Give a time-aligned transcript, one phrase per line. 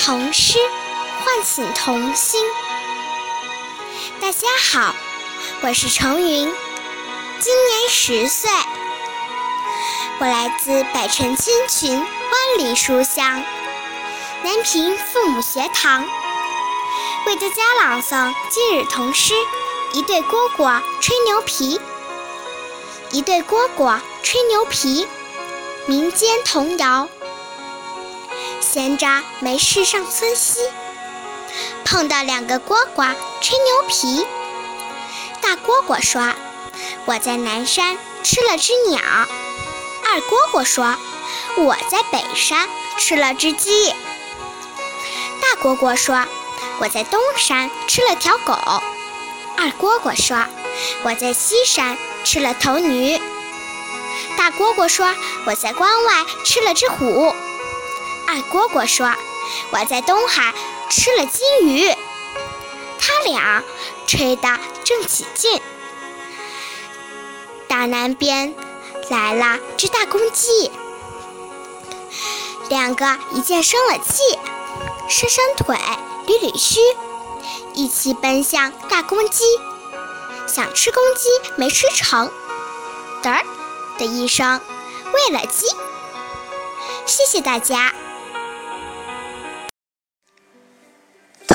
[0.00, 0.58] 童诗
[1.24, 2.40] 唤醒童心。
[4.20, 4.94] 大家好，
[5.60, 6.54] 我是程云，
[7.40, 8.48] 今年十岁，
[10.18, 12.06] 我来自百城千群万
[12.58, 13.44] 里书香
[14.44, 16.08] 南平父母学堂，
[17.26, 19.34] 为大家朗诵今日童诗
[19.92, 21.78] 《一对蝈蝈吹牛皮》。
[23.10, 25.06] 一对蝈蝈吹牛皮，
[25.86, 27.08] 民间童谣。
[28.60, 30.60] 闲着没事上村西，
[31.84, 34.26] 碰到两个蝈蝈吹牛皮。
[35.40, 36.34] 大蝈蝈说
[37.06, 39.00] ：“我在南山吃了只鸟。”
[40.04, 40.96] 二蝈蝈说
[41.56, 42.68] ：“我在北山
[42.98, 43.94] 吃了只鸡。”
[45.40, 46.24] 大蝈蝈说
[46.80, 48.52] ：“我在东山吃了条狗。”
[49.56, 50.44] 二蝈蝈说
[51.04, 53.18] ：“我在西山吃了头驴。”
[54.36, 55.14] 大蝈蝈说
[55.46, 57.34] ：“我在关外吃了只虎。”
[58.28, 59.10] 二蝈蝈说
[59.72, 60.52] ：“我在东海
[60.90, 61.90] 吃了金鱼。”
[63.00, 63.64] 他俩
[64.06, 65.62] 吹得正起劲。
[67.68, 68.54] 大南边
[69.08, 70.70] 来了只大公鸡，
[72.68, 74.38] 两个一见生了气，
[75.08, 75.74] 伸伸腿，
[76.26, 76.80] 捋捋须，
[77.72, 79.44] 一起奔向大公鸡，
[80.46, 82.30] 想吃公鸡没吃成，
[83.22, 83.42] 嘚儿
[83.98, 84.60] 的一声
[85.14, 85.66] 喂了鸡。
[87.06, 87.94] 谢谢大家。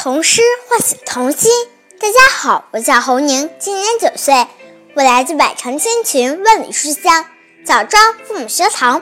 [0.04, 1.50] 童诗唤醒童心。
[1.98, 4.48] 大家好，我叫侯宁，今年九岁，
[4.96, 7.26] 我来自百城千群万里书香
[7.66, 9.02] 枣庄父母学堂，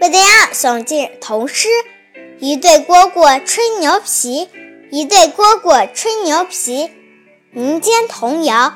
[0.00, 1.68] 为大家朗诵今日童诗：
[2.38, 4.48] 一对蝈蝈吹牛皮，
[4.90, 6.90] 一对蝈蝈吹牛皮，
[7.50, 8.72] 民间童谣。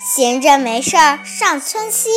[0.00, 2.10] 闲着没事儿上村西，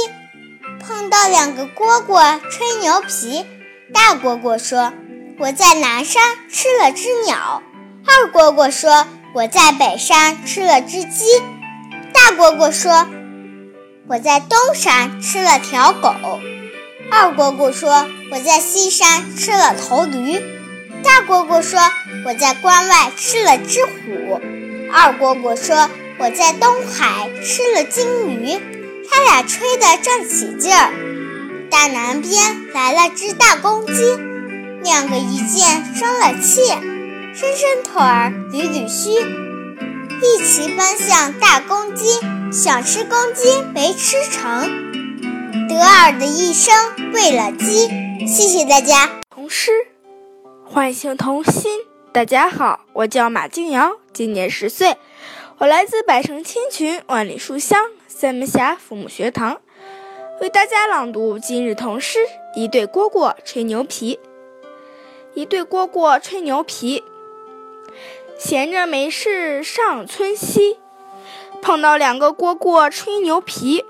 [0.80, 3.46] 碰到两个蝈蝈吹牛皮。
[3.94, 4.92] 大蝈蝈说
[5.38, 7.62] ：“我在南山吃了只鸟。”
[8.06, 11.26] 二蝈蝈说：“我在北山吃了只鸡。”
[12.14, 13.08] 大蝈蝈说
[14.08, 16.14] ：“我在东山吃了条狗。”
[17.12, 20.40] 二蝈蝈说：“我在西山吃了头驴。”
[21.04, 21.80] 大蝈蝈说
[22.26, 24.42] ：“我在关外吃了只虎。”
[24.94, 25.90] 二蝈蝈说
[26.20, 28.60] ：“我在东海吃了金鱼。”
[29.10, 30.92] 他俩吹得正起劲儿。
[31.70, 33.94] 大南边来了只大公鸡，
[34.84, 36.62] 两个一见生了气。
[37.34, 42.20] 伸伸腿儿，捋捋须，一齐奔向大公鸡，
[42.52, 46.76] 想吃公鸡没吃成，得儿的一声
[47.14, 47.88] 喂了鸡。
[48.28, 49.10] 谢谢大家。
[49.30, 49.72] 童诗
[50.66, 51.72] 唤醒童心。
[52.12, 54.98] 大家好，我叫马静瑶，今年十岁，
[55.60, 59.62] 我来自百城千群万里书香三门峡父母学堂，
[60.42, 62.20] 为大家朗读今日童诗：
[62.58, 64.20] 一对蝈蝈吹牛皮。
[65.34, 67.02] 一对蝈蝈吹牛皮。
[68.44, 70.80] 闲着没事上村西，
[71.62, 73.86] 碰到两个蝈蝈吹牛皮。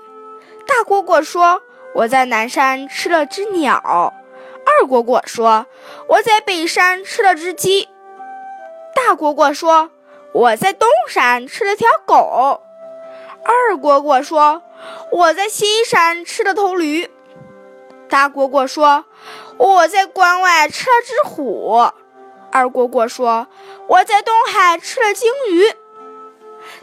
[0.66, 1.62] 大蝈蝈说
[1.96, 4.12] ：“我在南山吃了只鸟。”
[4.66, 5.64] 二蝈蝈说
[6.06, 7.88] ：“我在北山吃了只鸡。”
[8.94, 9.90] 大蝈蝈说
[10.34, 12.60] ：“我在东山吃了条狗。”
[13.42, 14.62] 二蝈蝈说
[15.12, 17.10] ：“我在西山吃了头驴。”
[18.06, 19.06] 大蝈蝈说
[19.56, 21.90] ：“我在关外吃了只虎。”
[22.52, 23.48] 二蝈蝈说
[23.88, 25.72] ：“我在东海吃了鲸鱼。”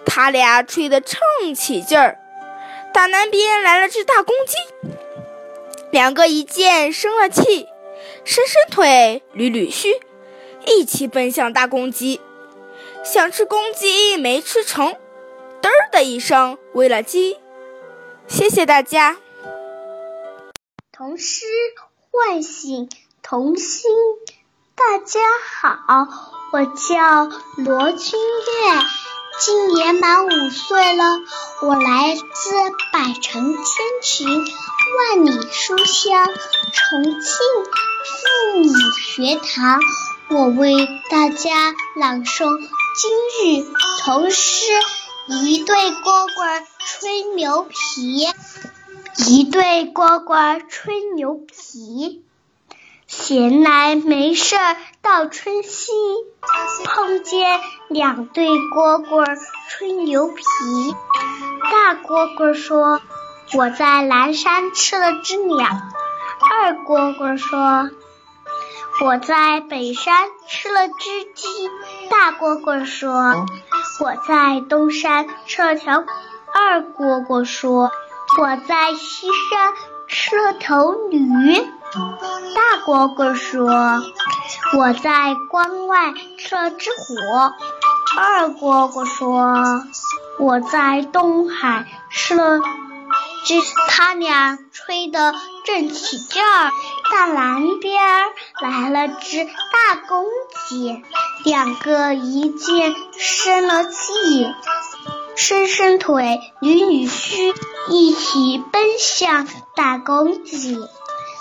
[0.05, 1.19] 他俩吹得正
[1.55, 2.19] 起劲儿。
[2.91, 4.55] 大南边来了只大公鸡，
[5.91, 7.67] 两个一见生了气，
[8.25, 9.99] 伸伸腿，捋捋须，
[10.65, 12.19] 一起奔向大公鸡，
[13.05, 14.95] 想吃公鸡没吃成，
[15.61, 17.37] 嘚儿的一声喂了鸡。
[18.27, 19.17] 谢谢大家。
[20.91, 21.45] 童诗
[22.11, 22.89] 唤醒
[23.21, 23.91] 童心。
[24.79, 25.19] 大家
[25.61, 26.07] 好，
[26.53, 27.25] 我叫
[27.57, 28.81] 罗君月，
[29.41, 31.03] 今年满五岁了。
[31.61, 32.51] 我来自
[32.93, 33.65] 百城千
[34.01, 37.21] 群，万里书香重庆
[38.05, 39.81] 妇女学堂。
[40.29, 40.73] 我为
[41.11, 42.47] 大家朗诵
[42.95, 43.67] 今日
[44.01, 44.71] 童诗：
[45.27, 48.29] 一对蝈蝈吹牛皮，
[49.27, 52.23] 一对蝈蝈吹牛皮。
[53.09, 55.91] 闲来没事儿到村西，
[56.85, 59.25] 碰见两对蝈蝈
[59.67, 60.43] 吹牛皮。
[61.71, 63.01] 大蝈蝈说
[63.57, 65.57] ：“我在南山吃了只鸟。”
[66.51, 67.89] 二蝈蝈说
[69.03, 71.47] ：“我在北山吃了只鸡。”
[72.11, 73.47] 大蝈蝈说
[74.01, 76.03] ：“我在东山吃了条。”
[76.53, 77.89] 二蝈蝈说
[78.39, 79.73] ：“我在西山
[80.07, 81.17] 吃了头驴。”
[81.91, 83.69] 大蝈蝈说
[84.77, 87.15] ：“我在关外吃了只虎。
[88.17, 89.85] 二蝈蝈说
[90.37, 92.59] ：“我在东海吃了
[93.45, 93.55] 只……”
[93.89, 95.33] 他俩吹得
[95.65, 96.71] 正起劲儿。
[97.11, 98.03] 大南边
[98.61, 100.25] 来了只大公
[100.67, 101.03] 鸡，
[101.43, 104.47] 两个一见生了气，
[105.35, 107.55] 伸伸腿，捋捋须，
[107.89, 110.77] 一起奔向大公鸡。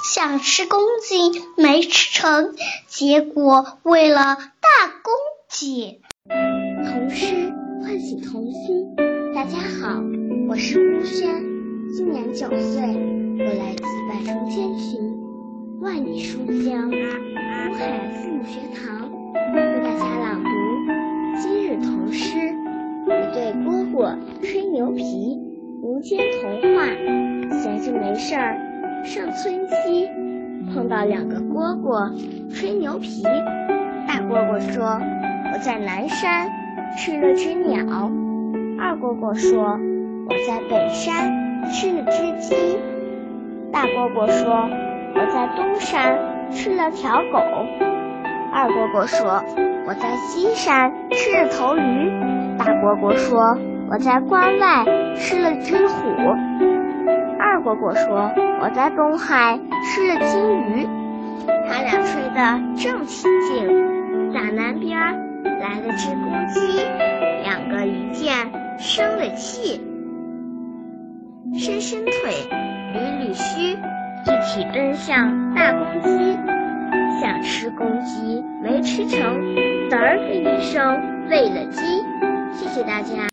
[0.03, 2.55] 想吃公鸡没吃成，
[2.87, 5.13] 结果喂了大公
[5.49, 6.01] 鸡。
[6.29, 7.53] 童诗
[7.83, 8.95] 唤醒童心。
[9.35, 10.01] 大家好，
[10.49, 11.29] 我是吴轩，
[11.93, 12.81] 今年九岁，
[13.39, 15.01] 我来自百城千群，
[15.81, 19.11] 万里书香乌海父母学堂，
[19.53, 22.37] 为大家朗读今日童诗。
[23.07, 25.03] 一对蝈蝈吹牛皮，
[25.83, 26.87] 民间童话。
[27.61, 28.68] 闲着没事儿。
[29.05, 30.09] 上村西，
[30.73, 33.23] 碰到两个蝈蝈吹牛皮。
[34.07, 35.01] 大蝈蝈说
[35.53, 36.49] ：“我在南山
[36.97, 38.11] 吃了只鸟。”
[38.79, 39.79] 二蝈蝈说
[40.29, 42.79] ：“我在北山吃了只鸡。”
[43.73, 44.69] 大蝈蝈说
[45.15, 46.19] ：“我在东山
[46.51, 47.39] 吃了条狗。”
[48.53, 49.43] 二蝈蝈说
[49.87, 51.81] ：“我在西山吃了头驴。”
[52.59, 53.57] 大蝈蝈说
[53.91, 54.85] ：“我在关外
[55.17, 55.95] 吃了只虎。”
[57.59, 58.31] 二蝈蝈说
[58.63, 60.41] ：“我在东海吃了金
[60.71, 60.87] 鱼。”
[61.69, 64.33] 他俩吹得正起劲。
[64.33, 64.97] 打南边
[65.59, 66.61] 来了只公鸡，
[67.43, 68.33] 两个一见
[68.79, 69.81] 生了气，
[71.59, 72.13] 伸伸腿，
[72.95, 76.39] 捋捋须，一起奔向大公鸡。
[77.21, 79.21] 想吃公鸡没吃成，
[79.91, 82.05] 嘚儿的一声喂了鸡。
[82.53, 83.29] 谢谢大家。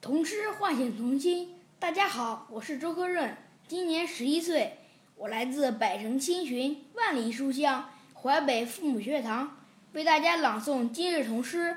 [0.00, 1.57] 童诗唤醒童心。
[1.80, 3.36] 大家好，我是周科润，
[3.68, 4.78] 今年十一岁，
[5.14, 9.56] 我来自百城千群、万里书香淮北父母学堂，
[9.92, 11.70] 为大家朗诵今日童诗《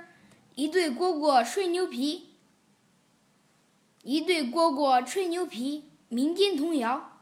[0.56, 2.30] 一对蝈蝈吹牛皮》。
[4.04, 7.20] 一对蝈蝈吹牛皮，民间童谣。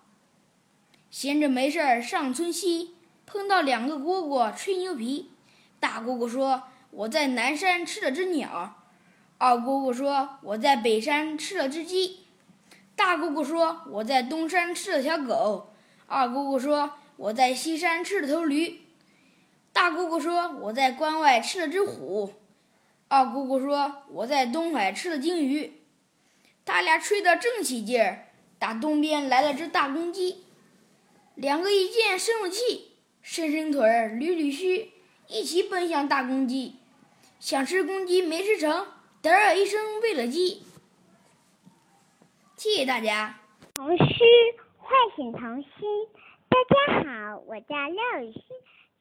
[1.12, 2.96] 闲着没事儿上村西，
[3.26, 5.31] 碰到两个蝈蝈吹牛皮。
[5.81, 8.78] 大蝈蝈说：“我在南山吃了只鸟。”
[9.38, 12.22] 二蝈蝈说：“我在北山吃了只鸡。”
[13.00, 15.72] 大姑姑说：“我在东山吃了条狗。”
[16.06, 18.81] 二姑姑说：“我在西山吃了头驴。”
[19.72, 22.34] 大姑姑说：“我在关外吃了只虎。”
[23.07, 25.80] 二姑姑说：“我在东海吃了鲸鱼。”
[26.66, 28.28] 他俩吹得正起劲儿，
[28.60, 30.44] 打东边来了只大公鸡，
[31.36, 34.92] 两个一见生了气，伸伸腿，捋捋须，
[35.30, 36.75] 一起奔向大公鸡。
[37.40, 38.88] 想吃公鸡没吃成，
[39.24, 40.63] 嘚儿一声喂了鸡。
[42.59, 43.33] 谢谢大家。
[43.75, 44.03] 童诗
[44.75, 45.71] 唤醒童心。
[46.50, 48.44] 大家好，我叫廖雨欣，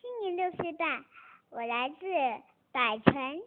[0.00, 1.05] 今年六岁半，
[1.50, 2.06] 我来自
[2.70, 3.43] 百城千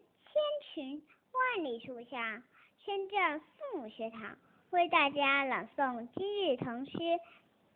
[0.65, 2.43] 群万里书香
[2.83, 4.37] 深圳父母学堂，
[4.71, 6.97] 为大家朗诵今日童诗《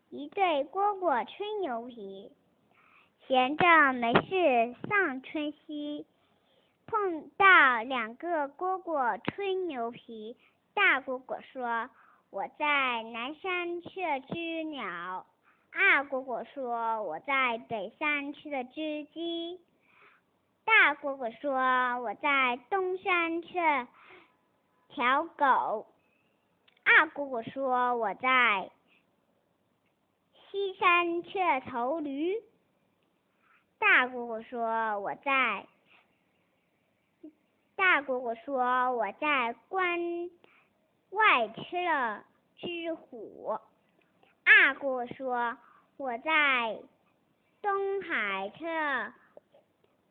[0.09, 2.33] 一对蝈蝈吹牛皮》。
[3.29, 6.05] 闲着没事上春熙，
[6.85, 10.35] 碰到两个蝈蝈吹牛皮。
[10.73, 11.89] 大蝈蝈说。
[12.35, 15.25] 我在南山吃了只鸟，
[15.71, 19.61] 二蝈蝈说我在北山吃了只鸡，
[20.65, 21.57] 大蝈蝈说
[22.01, 23.87] 我在东山吃了
[24.89, 25.87] 条狗，
[26.83, 28.69] 二蝈蝈说我在
[30.51, 32.35] 西山吃了头驴，
[33.79, 35.65] 大蝈蝈说我在
[37.77, 40.29] 大蝈蝈说我在关。
[41.11, 42.23] 外吃了
[42.57, 43.57] 只虎，
[44.43, 45.57] 二蝈说
[45.97, 46.77] 我在
[47.61, 49.13] 东海吃了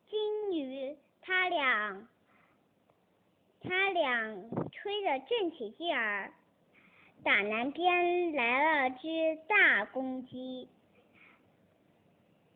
[0.09, 2.07] 金鱼，他俩
[3.61, 4.35] 他俩
[4.71, 6.31] 吹得正起劲儿。
[7.23, 10.69] 打南边来了只大公鸡，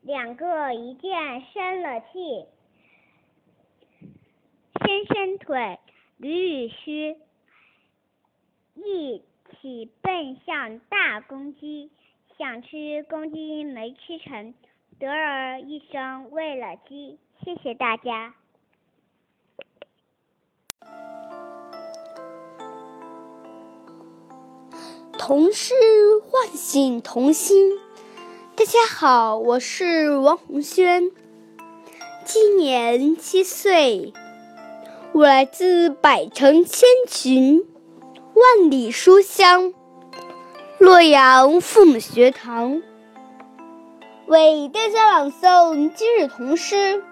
[0.01, 2.45] 两个一见生了气，
[4.85, 5.79] 伸伸腿，
[6.19, 7.17] 捋捋须。
[8.85, 9.21] 一
[9.61, 11.89] 起奔向大公鸡，
[12.37, 14.53] 想吃公鸡没吃成，
[14.97, 17.17] 得儿一声喂了鸡。
[17.43, 18.33] 谢谢大家。
[25.17, 25.73] 童诗
[26.25, 27.77] 唤醒童心。
[28.55, 31.11] 大家好，我是王红轩，
[32.23, 34.13] 今年七岁，
[35.11, 37.65] 我来自百城千群。
[38.39, 39.73] 万里书香，
[40.77, 42.81] 洛阳父母学堂，
[44.27, 47.03] 为大家朗诵今日童诗。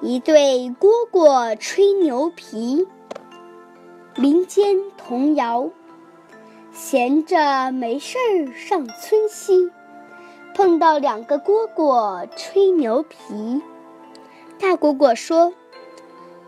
[0.00, 2.88] 一对蝈蝈吹牛皮，
[4.16, 5.68] 民间童谣。
[6.72, 9.70] 闲着没事儿上村西，
[10.54, 13.60] 碰到两个蝈蝈吹牛皮。
[14.58, 15.52] 大蝈蝈说：“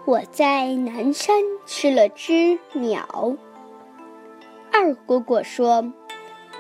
[0.06, 3.36] 我在南山吃了只鸟。”
[4.72, 5.92] 二蝈蝈说：“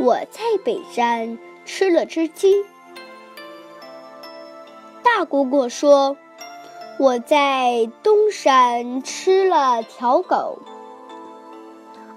[0.00, 2.64] 我在北山吃了只鸡。”
[5.04, 6.16] 大蝈蝈说
[6.98, 10.58] ：“我在东山吃了条狗。”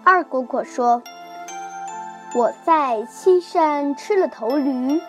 [0.03, 1.03] 二蝈蝈说
[2.33, 4.99] ：“我在西山吃了头驴。”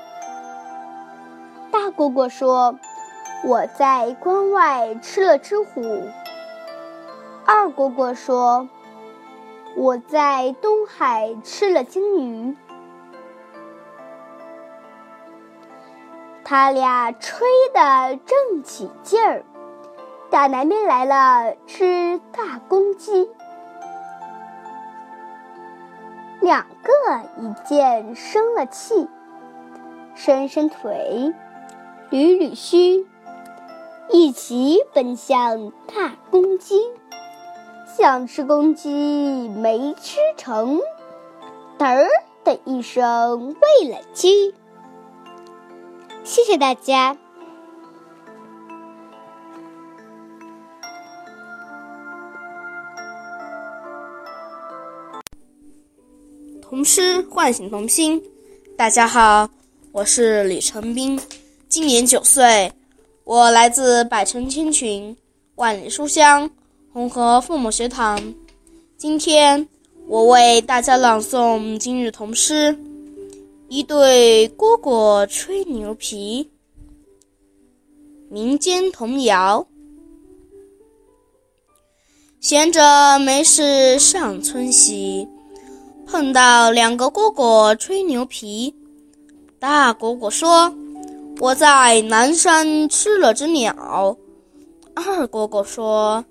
[1.73, 2.79] 大蝈蝈说
[3.45, 5.81] ：“我在关外吃了只虎。”
[7.47, 8.69] 二蝈蝈说。
[9.77, 12.57] 我在东海吃了鲸鱼，
[16.43, 19.45] 他俩吹得正起劲儿。
[20.29, 23.31] 打南边来了只大公鸡，
[26.41, 26.93] 两个
[27.39, 29.09] 一见生了气，
[30.17, 31.33] 伸伸腿，
[32.11, 33.07] 捋捋须，
[34.13, 36.81] 一起奔向大公鸡。
[37.97, 40.81] 想吃公鸡没吃成，
[41.79, 42.09] 嘚儿
[42.45, 44.55] 的一声喂了鸡。
[46.25, 47.17] 谢谢大家。
[56.63, 58.23] 童诗唤醒童心。
[58.77, 59.51] 大家好，
[59.93, 61.21] 我是李成斌，
[61.69, 62.73] 今年九岁，
[63.31, 65.17] 我来自百城千群，
[65.55, 66.51] 万里书香。
[66.93, 68.35] 红河父母学堂，
[68.97, 69.69] 今天
[70.09, 72.73] 我为大家朗诵今日童诗
[73.69, 76.51] 《一对蝈蝈吹牛皮》。
[78.35, 79.65] 民间童谣：
[82.41, 85.29] 闲着没事上村西，
[86.05, 88.75] 碰到两个蝈蝈吹牛皮。
[89.61, 90.75] 大蝈蝈说
[91.41, 94.17] ：“我在南山吃了只鸟。”
[94.95, 96.25] 二蝈蝈说。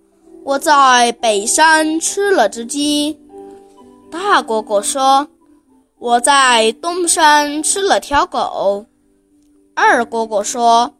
[0.46, 3.20] 我在北山吃了只鸡，
[4.10, 5.28] 大蝈蝈说
[6.00, 8.86] ：“我在东山吃了条狗。”
[9.76, 10.94] 二蝈蝈说：“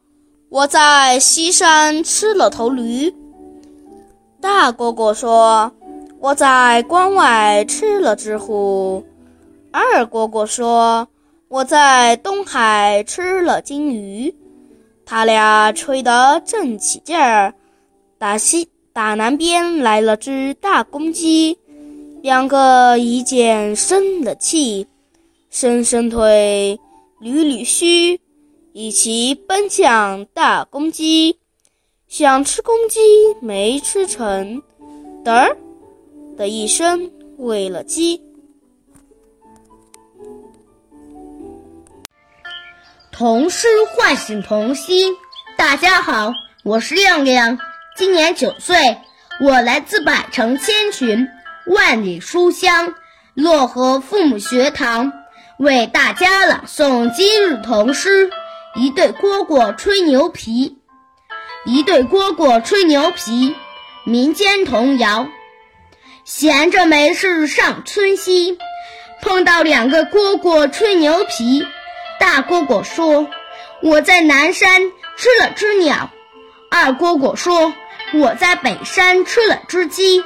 [0.52, 3.16] 我在西山吃了头驴。”
[4.42, 5.72] 大蝈蝈说
[6.20, 9.04] ：“我在关外吃了只虎。”
[9.72, 11.08] 二蝈蝈说
[11.50, 14.34] ：“我在东海吃了金鱼。”
[15.06, 17.54] 他俩吹得正起劲儿，
[18.18, 18.70] 打西。
[18.92, 21.58] 打南边来了只大公鸡，
[22.22, 24.86] 两个一见生了气，
[25.50, 26.78] 伸伸腿，
[27.22, 28.20] 捋捋须，
[28.74, 31.38] 一起奔向大公鸡。
[32.08, 33.00] 想吃公鸡
[33.42, 34.62] 没吃成，
[35.24, 35.56] 嘚儿
[36.36, 38.22] 的一声喂了鸡。
[43.20, 45.18] 童诗唤醒童心。
[45.58, 46.32] 大家好，
[46.64, 47.60] 我是亮亮。
[47.98, 48.78] 今年九岁，
[49.42, 51.28] 我来自百城千群，
[51.66, 52.96] 万里书香
[53.36, 55.12] 漯河父母学堂，
[55.58, 58.30] 为大家朗诵今日童诗
[58.76, 60.78] 《一对蝈蝈吹牛皮》。
[61.70, 63.54] 一对蝈蝈吹牛皮，
[64.06, 65.28] 民间童谣。
[66.24, 68.58] 闲着没事上村西，
[69.22, 71.68] 碰到两个蝈蝈吹牛皮。
[72.20, 73.28] 大蝈蝈说
[73.82, 76.10] ：“我在南山吃了只鸟。”
[76.70, 77.74] 二蝈蝈说。
[78.12, 80.26] 我在北山吃了只鸡，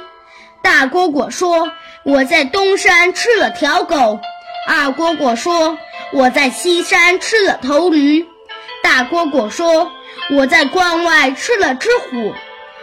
[0.62, 1.70] 大蝈蝈说
[2.02, 4.18] ：“我在东山吃了条狗。”
[4.66, 5.76] 二蝈蝈说
[6.14, 8.26] ：“我在西山吃了头驴。”
[8.82, 9.92] 大蝈蝈说
[10.32, 12.32] ：“我在关外吃了只虎。”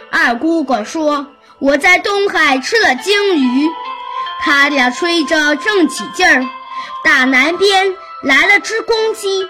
[0.08, 1.26] 二蝈蝈说
[1.58, 3.68] ：“我在东海吃了鲸鱼。”
[4.40, 6.46] 他俩吹着正起劲儿，
[7.02, 7.92] 打南边
[8.22, 9.48] 来了只公鸡，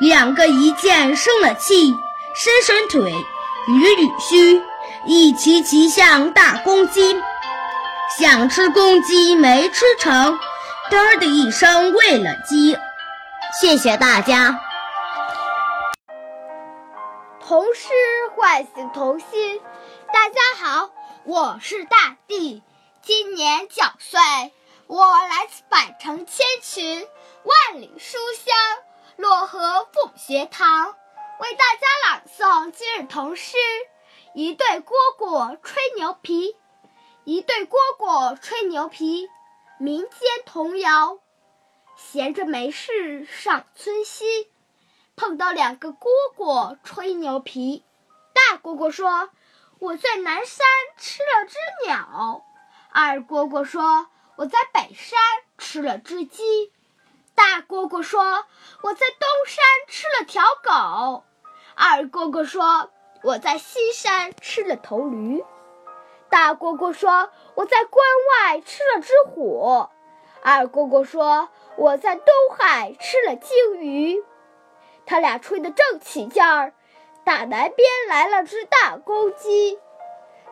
[0.00, 1.94] 两个一见生了气，
[2.34, 3.12] 伸伸腿，
[3.66, 4.62] 捋捋须。
[5.04, 7.16] 一齐齐向大公鸡，
[8.18, 10.38] 想吃公鸡没吃成，
[10.90, 12.78] 嘚的一声喂了鸡。
[13.60, 14.58] 谢谢大家。
[17.46, 17.88] 童诗
[18.34, 19.60] 唤醒童心。
[20.12, 20.90] 大家好，
[21.24, 22.62] 我是大地，
[23.02, 24.18] 今年九岁，
[24.86, 27.06] 我来自百城千群，
[27.44, 28.56] 万里书香
[29.16, 30.96] 漯河父母学堂，
[31.40, 33.56] 为大家朗诵今日童诗。
[34.34, 36.56] 一对蝈蝈吹牛皮，
[37.24, 39.28] 一对蝈蝈吹牛皮，
[39.78, 40.10] 民间
[40.46, 41.18] 童谣。
[41.96, 44.50] 闲着没事上村西，
[45.16, 47.84] 碰到两个蝈蝈吹牛皮。
[48.32, 49.30] 大蝈蝈说
[49.78, 50.66] ：“我在南山
[50.96, 52.44] 吃了只鸟。”
[52.92, 55.18] 二蝈蝈说：“我在北山
[55.56, 56.72] 吃了只鸡。”
[57.38, 58.20] 大蝈蝈说
[58.82, 61.22] ：“我在东山吃了条狗。”
[61.76, 62.90] 二蝈蝈说
[63.22, 65.44] ：“我在西山吃了头驴。”
[66.28, 69.86] 大蝈蝈说：“我在关外吃了只虎。”
[70.42, 72.26] 二蝈蝈说：“我在东
[72.58, 74.24] 海吃了鲸鱼。”
[75.06, 76.74] 他俩吹得正起劲儿，
[77.24, 79.78] 打南边来了只大公鸡，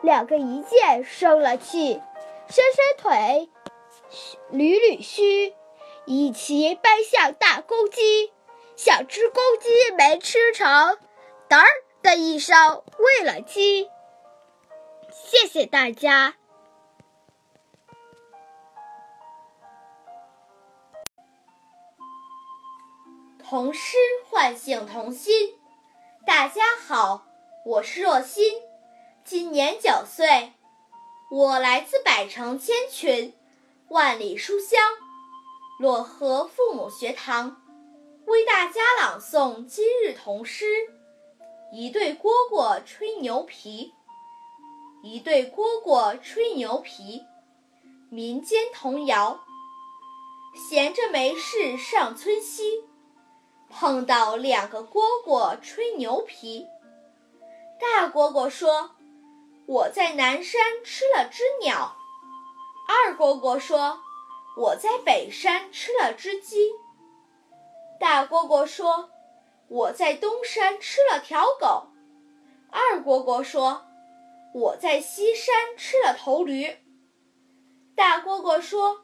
[0.01, 2.01] 两个一见生了气，
[2.47, 3.49] 伸伸腿，
[4.53, 5.53] 捋捋须，
[6.09, 8.31] 一齐奔向大公鸡。
[8.77, 10.97] 小只公鸡没吃成，
[11.49, 11.65] 嘚
[12.01, 13.89] 的一声喂了鸡。
[15.11, 16.35] 谢谢大家。
[23.43, 23.97] 童诗
[24.29, 25.59] 唤醒童心。
[26.25, 27.25] 大家好，
[27.65, 28.53] 我是若欣，
[29.25, 30.53] 今年九岁，
[31.29, 33.33] 我来自百城千群，
[33.89, 34.79] 万里书香
[35.79, 37.61] 漯河父母学堂，
[38.25, 40.65] 为大家朗诵今日童诗。
[41.71, 43.93] 一对蝈蝈吹牛皮，
[45.03, 47.21] 一对蝈蝈吹牛皮，
[48.09, 49.39] 民间童谣。
[50.55, 52.83] 闲着没事上村西。
[53.69, 56.65] 碰到两个蝈蝈吹牛皮，
[57.79, 58.95] 大蝈蝈说
[59.67, 61.95] ：“我在南山吃了只鸟。”
[62.89, 63.99] 二蝈蝈说
[64.57, 66.71] ：“我在北山吃了只鸡。”
[68.01, 69.11] 大蝈蝈说
[69.69, 71.87] ：“我在东山吃了条狗。”
[72.69, 73.85] 二蝈蝈说
[74.53, 76.75] ：“我在西山吃了头驴。”
[77.95, 79.01] 大蝈蝈说：“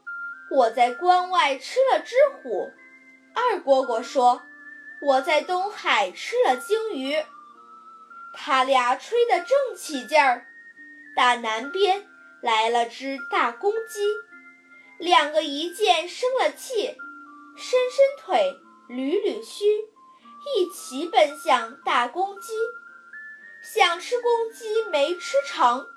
[0.55, 2.69] 我在关外吃了只虎。”
[3.33, 4.41] 二蝈蝈说。
[5.05, 7.21] 我在东海吃了鲸鱼，
[8.33, 10.45] 他俩吹得正起劲儿。
[11.13, 12.07] 大南边
[12.41, 14.07] 来了只大公鸡，
[15.03, 16.95] 两个一见生了气，
[17.57, 18.55] 伸伸腿，
[18.87, 19.65] 捋捋须，
[20.55, 22.53] 一齐奔向大公鸡。
[23.61, 25.87] 想吃公鸡没吃成，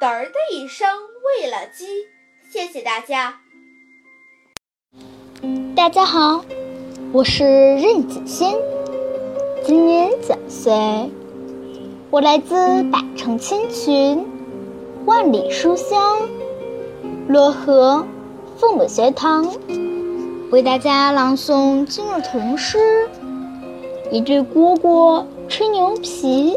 [0.00, 0.88] 嘚儿的一声
[1.22, 2.06] 喂了鸡。
[2.50, 3.42] 谢谢大家。
[5.76, 6.42] 大家好。
[7.12, 8.50] 我是任子轩，
[9.62, 10.72] 今年九岁，
[12.10, 14.26] 我来自百城千群，
[15.04, 16.26] 万里书香
[17.28, 18.06] 漯河
[18.56, 19.44] 父母学堂，
[20.50, 22.78] 为大家朗诵今日童诗。
[24.12, 26.56] 一对蝈蝈吹牛皮，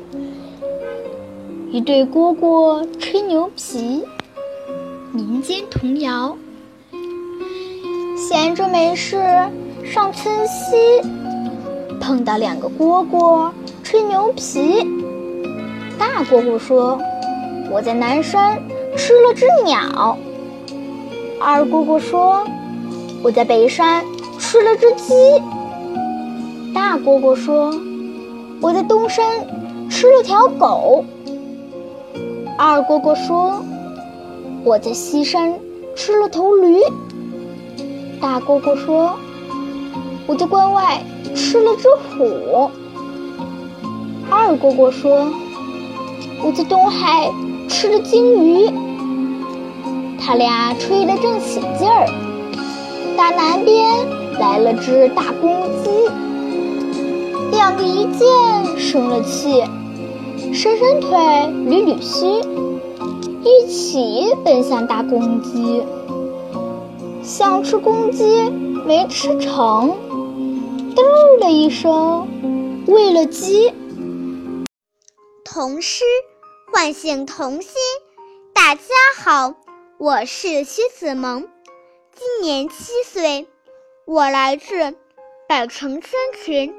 [1.72, 4.04] 一对蝈蝈吹牛皮，
[5.12, 6.38] 民间童谣。
[8.16, 9.18] 闲着没事。
[9.84, 11.02] 上村西，
[12.02, 13.50] 碰到两个蝈蝈
[13.84, 14.86] 吹牛皮。
[15.98, 17.00] 大蝈蝈说
[17.72, 18.62] ：“我在南山
[18.98, 20.18] 吃了只鸟。”
[21.40, 22.44] 二蝈蝈说
[23.24, 24.04] ：“我在北山
[24.40, 25.14] 吃了只鸡。”
[26.74, 27.74] 大蝈蝈说
[28.62, 29.46] ：“我在东山
[29.90, 31.06] 吃了条狗。”
[32.58, 33.62] 二蝈蝈说
[34.64, 35.60] ：“我在西山
[35.96, 36.80] 吃了头驴。”
[38.22, 39.18] 大蝈蝈说。
[40.28, 41.02] 我在关外
[41.34, 42.70] 吃了只虎。
[44.30, 45.32] 二蝈蝈说
[46.44, 47.32] ：“我在东海
[47.70, 48.70] 吃了鲸鱼。”
[50.20, 52.08] 他俩吹得正起劲儿。
[53.16, 53.86] 大南边
[54.40, 55.90] 来了只大公鸡，
[57.52, 59.64] 两个一见生了气，
[60.54, 62.26] 伸伸腿，捋捋须，
[63.44, 65.84] 一起奔向大公鸡。
[67.24, 68.50] 想吃公鸡，
[68.86, 69.96] 没吃成。
[70.96, 72.28] 嘚的一声，
[72.88, 73.74] 喂了鸡。
[75.44, 76.04] 童诗
[76.72, 77.72] 唤醒童心。
[78.54, 78.82] 大家
[79.24, 79.54] 好，
[80.00, 81.50] 我是薛子萌，
[82.14, 83.48] 今年七岁，
[84.06, 84.96] 我来自
[85.50, 86.76] 百城千群，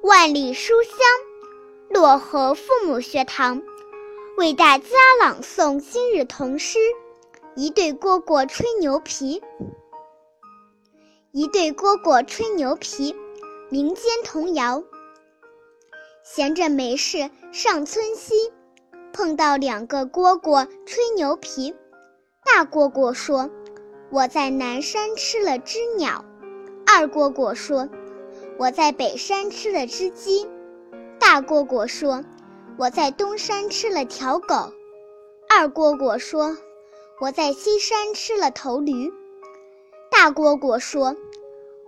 [0.00, 3.62] 万里书香漯河父母学堂，
[4.38, 4.86] 为大家
[5.20, 6.78] 朗诵今日童诗。
[7.54, 9.42] 一对蝈蝈吹牛皮，
[11.30, 13.14] 一对蝈蝈吹牛皮。
[13.68, 14.82] 民间童谣：
[16.24, 18.50] 闲着没事上村西，
[19.12, 21.74] 碰到两个蝈蝈吹牛皮。
[22.44, 23.50] 大蝈蝈说
[24.10, 26.24] ：“我在南山吃了只鸟。”
[26.86, 27.88] 二蝈蝈说
[28.58, 30.48] ：“我在北山吃了只鸡。”
[31.18, 32.24] 大蝈蝈说
[32.78, 34.72] ：“我在东山吃了条狗。”
[35.48, 36.56] 二蝈蝈说
[37.20, 39.12] ：“我在西山吃了头驴。”
[40.10, 41.16] 大蝈蝈说。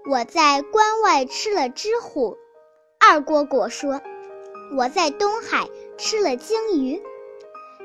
[0.06, 2.36] 我在关外吃了只虎。
[2.98, 4.02] 二蝈蝈说
[4.76, 7.02] ：“我在东海吃了鲸鱼。”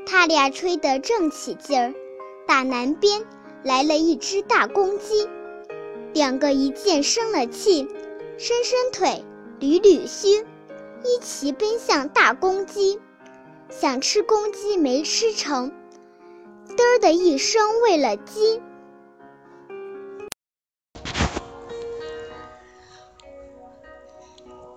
[0.05, 1.93] 他俩吹得正起劲儿，
[2.49, 3.27] 大南边
[3.61, 5.29] 来了一只大公鸡，
[6.15, 7.87] 两个一见生了气，
[8.39, 9.23] 伸伸腿，
[9.59, 10.43] 捋捋须，
[11.03, 12.99] 一齐奔向大公鸡，
[13.69, 15.71] 想吃公鸡没吃成，
[16.69, 18.59] 嘚儿的一声喂了鸡。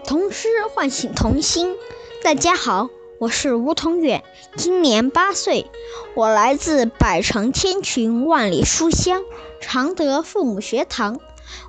[0.04, 1.74] 童诗唤醒童心。
[2.22, 2.90] 大家好，
[3.22, 4.24] 我是吴同远，
[4.56, 5.70] 今年八岁，
[6.14, 9.22] 我来自百城千群万里书香
[9.60, 11.20] 常德父母学堂，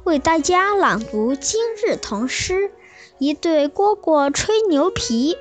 [0.03, 2.71] 为大家朗读今日童诗。
[3.19, 5.37] 一对蝈蝈吹牛皮，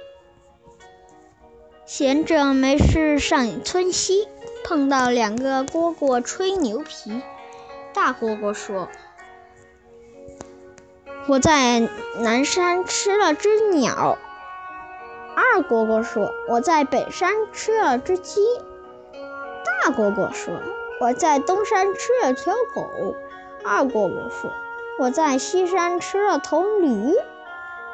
[1.87, 4.29] 闲着没事上村西，
[4.65, 7.23] 碰到两个蝈蝈吹牛皮。
[7.95, 8.91] 大蝈蝈说。
[11.27, 11.81] 我在
[12.19, 14.19] 南山吃了只鸟。
[15.35, 18.41] 二蝈蝈说：“我在北山吃了只鸡。”
[19.85, 20.55] 大蝈蝈说
[21.01, 23.15] ：“我在东山吃了条狗。”
[23.65, 24.51] 二蝈蝈说
[24.99, 27.15] ：“我在西山吃了头驴。”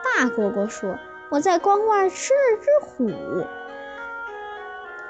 [0.05, 0.99] 大蝈蝈说
[1.31, 3.09] ：“我在关外吃了只虎。”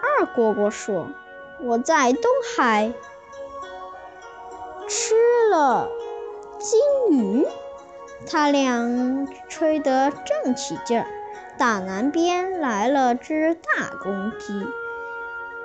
[0.03, 1.09] 二蝈蝈说
[1.61, 2.93] ：“我在东海
[4.87, 5.15] 吃
[5.51, 5.89] 了
[6.59, 7.47] 金鱼。”
[8.27, 11.07] 他俩吹得正起劲儿，
[11.59, 14.65] 打南边来了只大公鸡，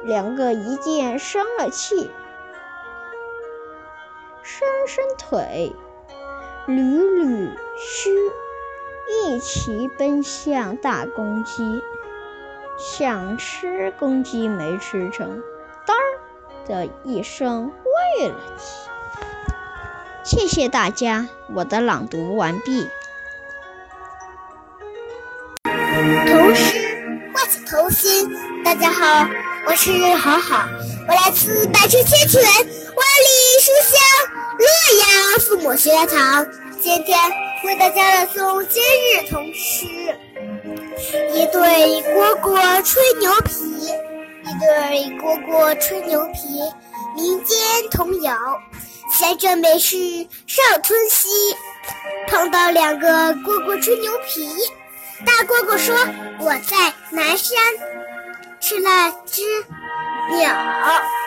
[0.03, 2.09] 两个一见生了气，
[4.41, 5.71] 伸伸腿，
[6.67, 8.09] 捋捋须，
[9.07, 11.83] 一齐奔向大公鸡，
[12.79, 15.43] 想吃公鸡没吃成，
[15.85, 16.03] 当儿
[16.65, 17.71] 的一声
[18.17, 18.65] 喂了鸡。
[20.23, 22.87] 谢谢大家，我的朗读完毕。
[28.73, 29.29] 大家好，
[29.67, 30.67] 我是好好，
[31.07, 33.29] 我来自百城千泉万里
[33.61, 33.99] 书香
[34.57, 34.67] 洛
[34.99, 36.43] 阳父母学堂，
[36.81, 37.15] 今天
[37.65, 39.85] 为大家朗诵今日童诗。
[41.35, 41.61] 一对
[42.15, 43.53] 蝈蝈吹牛皮，
[44.41, 46.59] 一对蝈蝈吹牛皮，
[47.15, 47.55] 民间
[47.91, 48.35] 童谣。
[49.11, 49.95] 闲着没事
[50.47, 51.29] 上村西，
[52.27, 54.49] 碰到两个蝈蝈吹牛皮。
[55.23, 55.95] 大蝈蝈说
[56.41, 57.55] ：“我在南山
[58.63, 59.41] 吃了只
[60.37, 60.49] 鸟。”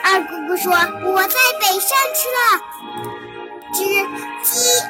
[0.03, 0.73] 二姑姑说
[1.05, 2.41] ：“我在北山吃了
[3.73, 3.83] 只
[4.43, 4.81] 鸡。”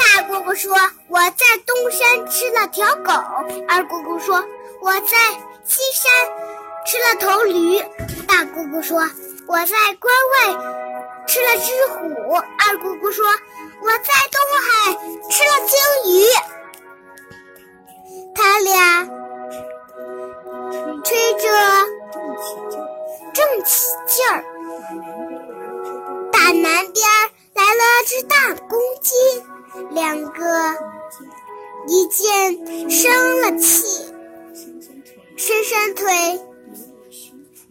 [0.00, 0.74] 大姑姑说
[1.08, 3.12] ：“我在东山吃了条狗。”
[3.68, 4.42] 二姑姑说
[4.80, 5.18] ：“我在
[5.66, 6.10] 西山
[6.86, 7.78] 吃了头驴。”
[8.26, 8.98] 大姑姑说
[9.46, 10.54] ：“我在关外。”
[11.28, 13.24] 吃了只虎，二姑姑说
[13.82, 14.68] ：“我在东海
[15.30, 15.78] 吃了鲸
[16.14, 16.24] 鱼。”
[18.34, 19.06] 他俩
[21.04, 21.48] 吹着
[23.32, 24.44] 正起劲儿，
[26.32, 27.06] 大南边
[27.54, 29.14] 来了只大公鸡，
[29.90, 30.76] 两个
[31.86, 34.12] 一见生了气，
[35.36, 36.40] 伸伸腿，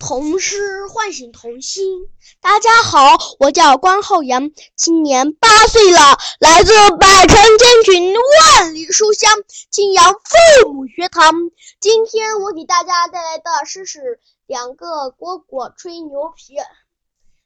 [0.00, 2.08] 童诗唤醒童心。
[2.40, 5.98] 大家好，我叫关浩洋，今年八岁了，
[6.40, 9.30] 来自百城千群万里书香
[9.70, 11.34] 青阳父母学堂。
[11.80, 13.98] 今天我给大家带来的诗是
[14.46, 16.54] 《两个蝈蝈吹牛皮》。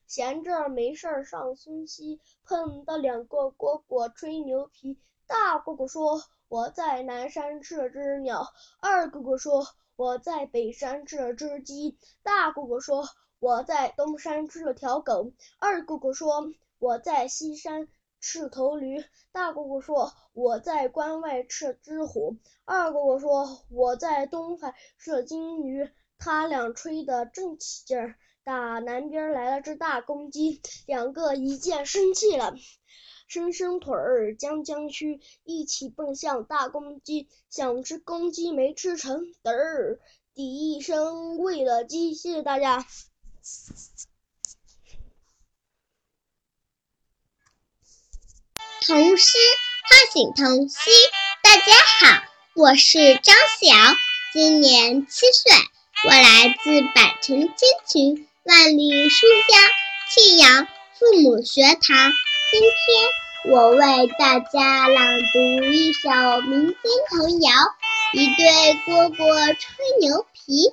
[0.07, 4.97] 闲着没事上村西，碰到两个蝈蝈吹牛皮。
[5.27, 8.47] 大蝈蝈说：“我在南山吃了只鸟。”
[8.81, 13.09] 二蝈蝈说：“我在北山吃了只鸡。”大姑姑说
[13.41, 17.89] ：“我在东山吃了条狗。”二姑姑说：“我在西山
[18.21, 28.17] 吃头驴。”大姑姑说：“我在关外吃了只虎。”二姑姑说：“我在东海吃了金鱼。”他俩吹得正起劲儿。
[28.45, 32.55] 打南边来了只大公鸡，两个一见生气了，
[33.35, 39.99] 伸伸腿儿，将将须，一起奔向大公鸡，想吃公鸡没吃成，嘚儿
[40.37, 42.15] 的一声喂了鸡。
[42.15, 42.87] 谢谢大家。
[48.87, 49.37] 童诗
[49.89, 50.93] 唤醒童心，
[51.43, 52.23] 大家好，
[52.55, 53.97] 我是张晓，
[54.33, 55.53] 今年七岁，
[56.05, 58.29] 我来自百城千群。
[58.45, 59.61] 万里书香，
[60.13, 62.13] 庆阳父母学堂。
[62.53, 62.71] 今天
[63.47, 66.09] 我为大家朗读一首
[66.49, 66.77] 民间
[67.11, 67.53] 童谣：
[68.15, 68.47] 一对
[68.87, 70.73] 蝈蝈吹牛皮，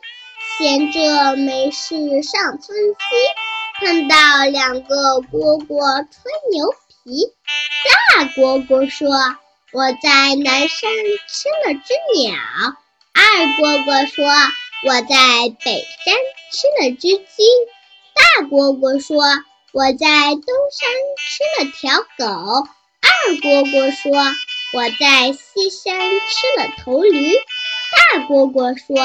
[0.58, 4.16] 闲着没事上村西，碰到
[4.50, 7.34] 两个蝈蝈吹牛皮。
[8.16, 9.10] 大蝈蝈说
[9.74, 10.90] ：“我在南山
[11.28, 12.34] 吃了只鸟。”
[13.14, 14.24] 二蝈蝈说
[14.88, 16.16] ：“我在北山
[16.54, 17.44] 吃了只鸡。”
[18.16, 19.18] 大蝈蝈说
[19.74, 22.68] ：“我在东山吃了条狗。”
[23.02, 24.12] 二蝈蝈说
[24.74, 27.34] ：“我在西山吃了头驴。”
[28.14, 28.96] 大蝈蝈说：“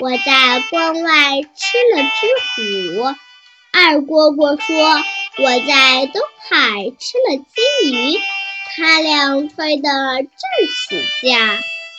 [0.00, 3.14] 我在关外吃了只虎。”
[3.72, 5.02] 二蝈蝈说
[5.38, 8.18] ：“我在东海吃了金鱼。”
[8.76, 10.26] 他俩吹得正
[10.88, 11.36] 起劲，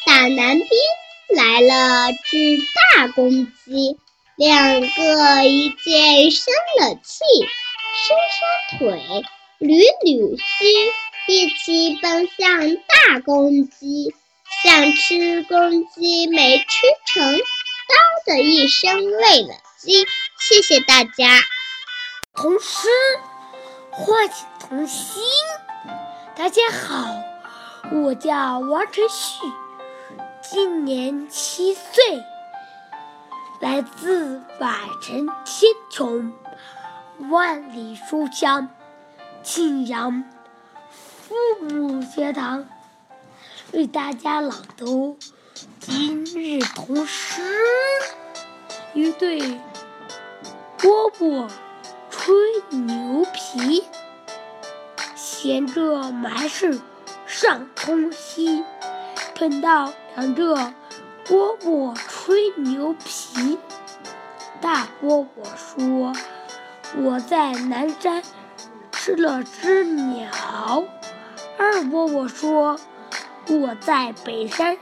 [0.06, 0.70] 打南边
[1.30, 2.58] 来了只
[2.98, 3.98] 大公鸡，
[4.36, 7.24] 两个一见生了气，
[7.98, 9.24] 伸伸腿，
[9.60, 9.68] 捋
[10.04, 10.66] 捋须，
[11.28, 14.14] 一起奔向大公鸡，
[14.64, 16.66] 想吃公鸡没吃
[17.06, 20.06] 成，当的一声喂了鸡。
[20.38, 21.40] 谢谢大家。
[22.34, 22.90] 童诗
[23.92, 25.24] 唤醒童心。
[26.36, 27.08] 大家好，
[27.94, 29.46] 我叫王晨旭，
[30.42, 32.22] 今年七岁，
[33.62, 34.68] 来自百
[35.02, 36.34] 城千穷，
[37.20, 38.68] 万里书香，
[39.42, 40.26] 庆阳
[40.78, 42.66] 父母学堂，
[43.72, 45.18] 为大家朗读
[45.80, 47.42] 今日童诗。
[48.94, 49.40] 一对
[50.78, 51.50] 蝈蝈
[52.10, 52.34] 吹
[52.72, 53.86] 牛皮。
[55.16, 56.82] 闲着没事
[57.26, 58.64] 上村西，
[59.36, 60.74] 碰到两个
[61.26, 63.58] 蝈蝈吹牛皮。
[64.60, 66.14] 大蝈蝈说
[66.98, 68.22] ：“我在南山
[68.92, 70.84] 吃了只鸟。”
[71.58, 72.80] 二伯伯说
[73.50, 74.78] ：“我在北山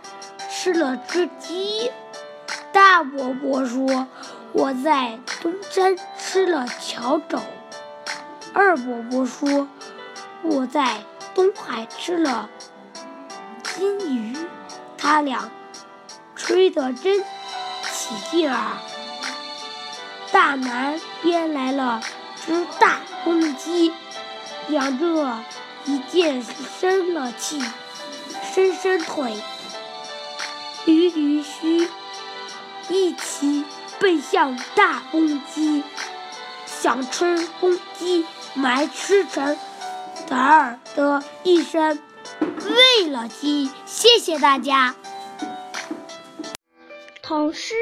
[0.49, 1.91] 吃了只鸡。”
[2.73, 4.07] 大伯伯说
[4.53, 7.39] ：“我在东山吃了条狗。”
[8.53, 9.67] 二伯伯说。
[10.45, 10.97] 我在
[11.33, 12.49] 东海吃了
[13.63, 14.35] 金鱼，
[14.97, 15.49] 他俩
[16.35, 18.77] 吹得真起劲儿。
[20.33, 22.01] 大南边来了
[22.43, 23.93] 只大公鸡，
[24.67, 25.37] 两个
[25.85, 26.43] 一见
[26.79, 27.61] 生了气，
[28.51, 29.31] 伸伸腿，
[30.87, 31.87] 捋捋须，
[32.89, 33.63] 一起
[33.99, 35.83] 奔向大公鸡，
[36.65, 39.55] 想吃公鸡没吃成。
[40.27, 41.99] 嘚儿的一声
[42.39, 44.95] 喂了鸡，谢谢大家。
[47.21, 47.75] 童诗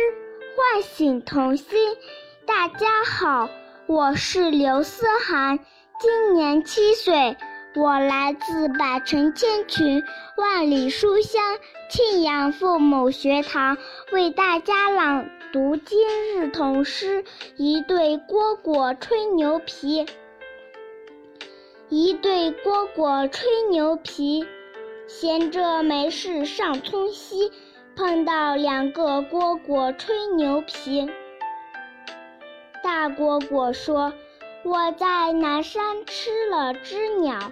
[0.55, 1.65] 唤醒童心，
[2.53, 3.49] 大家好，
[3.87, 5.57] 我是刘思涵，
[6.01, 7.37] 今年七岁，
[7.75, 10.03] 我来自百城千群，
[10.35, 11.41] 万里书香
[11.89, 13.77] 庆阳父母学堂，
[14.11, 15.97] 为大家朗读今
[16.35, 17.23] 日童诗：
[17.55, 20.05] 一对蝈蝈吹牛皮。
[21.87, 24.45] 一对蝈蝈吹牛皮，
[25.07, 27.49] 闲着没事上村西，
[27.95, 31.09] 碰到两个蝈蝈吹牛皮。
[32.83, 34.11] 大蝈蝈说
[34.65, 37.51] ：“我在南山吃了只鸟。”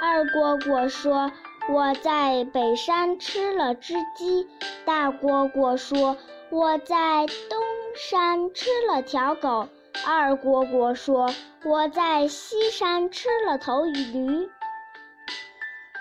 [0.00, 1.32] 二蝈蝈说
[1.72, 4.46] ：“我在北山吃了只鸡。”
[4.84, 6.16] 大蝈蝈说
[6.50, 7.58] ：“我在东
[7.96, 9.68] 山吃了条狗。”
[10.06, 11.32] 二蝈蝈说
[11.64, 14.48] ：“我在西山吃了头驴。”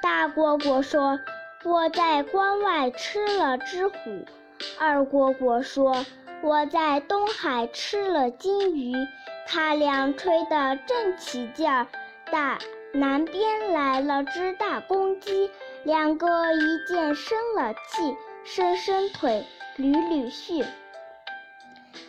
[0.03, 1.19] 大蝈蝈说
[1.63, 3.95] ：“我在关外吃了只虎。”
[4.80, 6.06] 二蝈蝈说
[6.41, 8.93] ：“我在东海吃了金鱼。”
[9.50, 11.88] 他俩吹得正起劲儿，
[12.30, 12.60] 大
[12.93, 15.50] 南边来了只大公鸡，
[15.84, 19.45] 两个一见生了气，伸伸腿，
[19.78, 20.65] 捋捋须。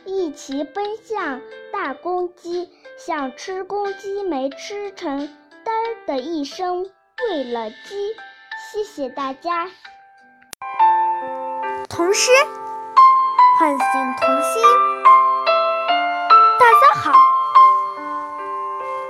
[0.04, 1.40] 一齐奔向
[1.72, 5.28] 大公鸡，想吃公鸡没吃成，
[5.64, 6.90] 嘚儿的一声
[7.28, 8.16] 喂了鸡。
[8.72, 9.68] 谢谢大家。
[11.88, 12.32] 童诗
[13.58, 13.76] 唤醒
[14.20, 14.62] 童心。
[16.60, 17.12] 大家好，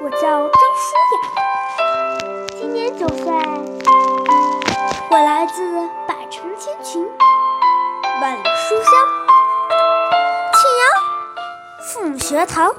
[0.01, 3.31] 我叫张舒雅，今年九岁，
[5.11, 5.71] 我来自
[6.07, 7.07] 百城千群，
[8.23, 8.93] 万里书香。
[11.93, 12.75] 父母学堂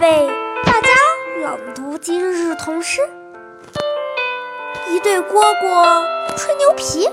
[0.00, 0.28] 为
[0.66, 0.88] 大家
[1.44, 3.00] 朗读今日童诗：
[4.90, 7.08] 一对蝈蝈吹牛皮，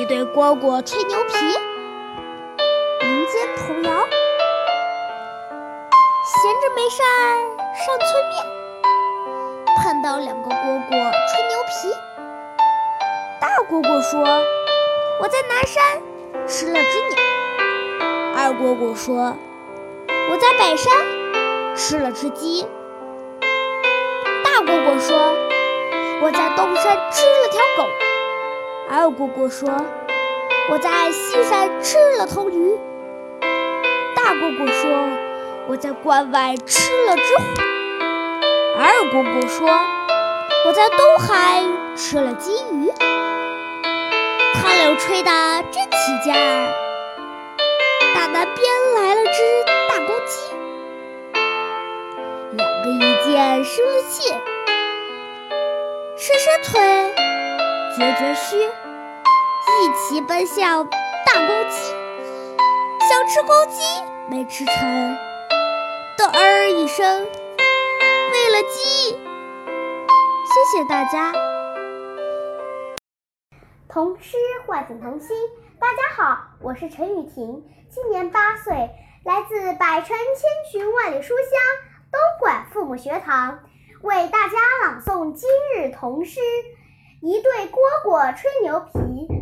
[0.00, 1.34] 一对蝈蝈吹牛皮。
[3.02, 3.90] 民间童谣：
[6.24, 7.06] 闲着没事儿
[7.76, 8.34] 上村面，
[9.76, 11.92] 碰到两个蝈蝈吹牛皮。
[13.42, 14.24] 大蝈蝈说
[15.20, 16.00] ：“我在南山
[16.46, 17.16] 吃了只鸟。”
[18.34, 19.36] 二蝈蝈说
[20.32, 20.94] ：“我在北山
[21.76, 22.66] 吃了只鸡。”
[24.42, 25.36] 大蝈蝈说
[26.24, 27.86] ：“我在东山吃了条狗。”
[28.92, 29.70] 二蝈蝈说
[30.68, 32.76] ：“我在西山吃了头驴。”
[34.16, 34.90] 大蝈蝈说
[35.70, 37.44] ：“我在关外吃了只虎。”
[38.76, 39.68] 二蝈蝈说
[40.66, 41.62] ：“我在东海
[41.94, 42.90] 吃了金鱼。”
[44.60, 45.30] 他俩吹得
[45.70, 46.74] 真起劲儿。
[48.12, 48.58] 大南边
[48.96, 50.50] 来了只大公鸡，
[52.56, 54.34] 两个一见生了气，
[56.16, 57.14] 伸伸腿，
[57.96, 60.88] 撅撅须，一起奔向
[61.26, 61.92] 大公鸡，
[63.08, 63.82] 想吃公鸡
[64.28, 65.18] 没吃成，
[66.16, 69.10] 嘚儿一声，喂了鸡。
[69.10, 71.32] 谢谢大家。
[73.88, 75.36] 童诗唤醒童心。
[75.80, 78.72] 大家好，我是陈雨婷，今年八岁，
[79.24, 81.58] 来自百城千群万里书香
[82.12, 83.58] 东莞父母学堂，
[84.02, 86.38] 为大家朗诵今日童诗。
[87.20, 88.98] 一对蝈蝈吹牛皮，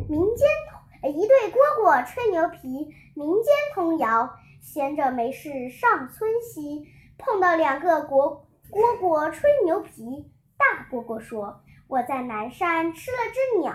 [0.08, 4.28] 民间童一对蝈蝈吹牛皮，民间童谣。
[4.60, 10.30] 闲着没事上村西，碰到两个蝈蝈蝈吹牛皮。
[10.58, 13.72] 大蝈蝈说：“我在南山吃了只鸟。”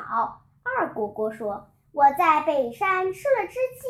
[0.63, 3.87] 二蝈蝈说：“我在北山吃了只鸡。”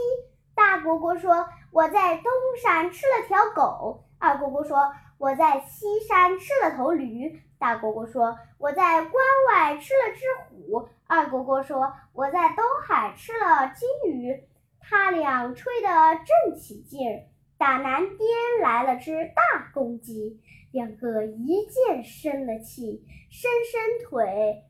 [0.54, 9.14] 大蝈蝈说：“我在东山吃了条狗。”二蝈蝈说：“我在西山吃了头驴。”大蝈蝈说：“我在关
[9.50, 14.42] 外吃了只虎。”二蝈蝈说：“我在东海吃了金鱼。”
[14.80, 17.28] 他俩吹得正起劲儿。
[17.58, 18.20] 打南边
[18.62, 20.40] 来了只大公鸡，
[20.72, 24.64] 两个一见生了气，伸伸腿，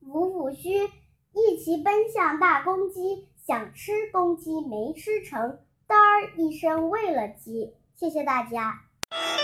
[0.00, 0.88] 抚抚须。
[1.32, 7.74] 一齐奔向大公鸡，想吃公鸡没吃成，嘚儿一声喂了鸡。
[7.94, 8.80] 谢谢大家。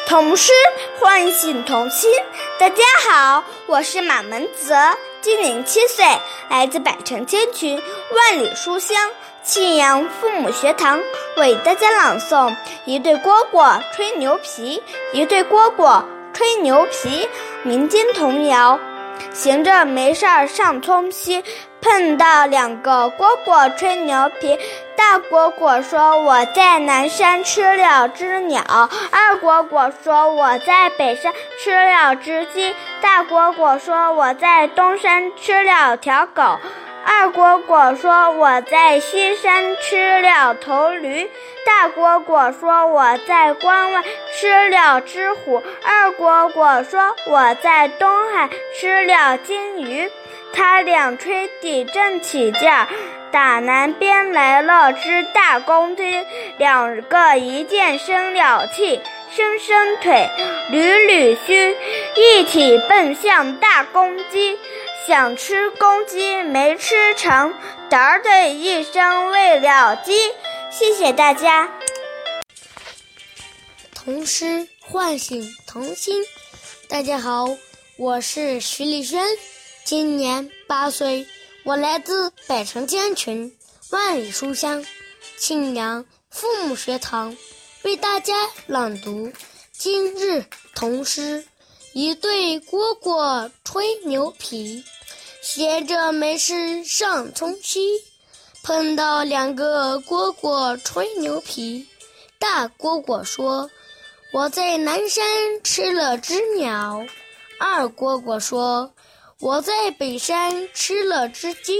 [0.06, 0.52] 童诗
[0.98, 2.10] 唤醒童心。
[2.58, 4.74] 大家好，我是马文泽，
[5.20, 6.04] 今年七岁，
[6.48, 7.80] 来自百城千群
[8.14, 9.10] 万里书香
[9.42, 11.00] 庆阳父母学堂，
[11.36, 12.50] 为大家朗诵
[12.84, 14.82] 《一对蝈蝈吹牛皮》。
[15.16, 17.28] 一对蝈蝈吹牛皮，
[17.62, 18.78] 民间童谣。
[19.34, 21.42] 闲着没事儿上村西，
[21.80, 24.58] 碰到两个蝈蝈吹牛皮。
[24.96, 28.62] 大蝈蝈说：“我在南山吃了只鸟。”
[29.10, 36.58] 二蝈蝈说：“我在北山吃了只鸡。”大蝈蝈说：“我在东山吃了条狗。”
[37.06, 41.30] 二蝈蝈说：“我在西山吃了头驴。”
[41.64, 44.02] 大蝈蝈说：“我在关外
[44.38, 50.10] 吃了只虎。”二蝈蝈说：“我在东海吃了金鱼。”
[50.52, 52.88] 他俩吹得正起劲儿。
[53.30, 56.02] 打南边来了只大公鸡，
[56.56, 60.30] 两个一见生了气，伸伸腿，
[60.70, 61.76] 捋捋须，
[62.16, 64.58] 一起奔向大公鸡。
[65.06, 67.54] 想吃公鸡没吃成，
[67.90, 70.12] 嘚儿的一声喂了鸡。
[70.70, 71.70] 谢谢大家。
[73.94, 76.22] 童诗唤醒童心。
[76.88, 77.46] 大家好，
[77.98, 79.22] 我是徐丽轩，
[79.88, 81.26] 今年八岁，
[81.64, 83.56] 我来自百城千群
[83.88, 84.84] 万里书香
[85.38, 87.34] 庆阳父母学堂，
[87.84, 88.34] 为大家
[88.66, 89.32] 朗读
[89.72, 91.42] 今日童诗。
[91.94, 94.84] 一对蝈蝈吹牛皮。
[95.40, 97.80] 闲着没事上村西，
[98.62, 101.88] 碰到两个蝈蝈吹牛皮。
[102.38, 103.70] 大蝈蝈说
[104.34, 105.24] ：“我在南山
[105.64, 107.06] 吃了只鸟。”
[107.58, 108.92] 二蝈蝈说
[109.40, 111.78] ：“我在北山吃了只鸡。”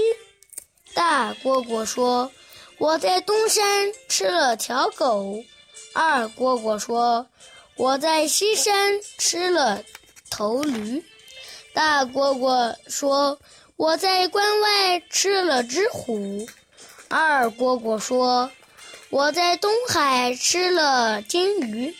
[0.93, 2.31] 大蝈蝈说
[2.79, 5.43] ：“我在东山吃了条狗。”
[5.93, 7.27] 二蝈蝈说
[7.77, 9.83] ：“我在西山吃了
[10.29, 11.03] 头驴。”
[11.73, 13.39] 大蝈蝈说。
[13.79, 16.45] 我在关外吃了只虎，
[17.07, 18.51] 二蝈蝈说
[19.09, 21.95] ：“我在东海吃了金鱼。”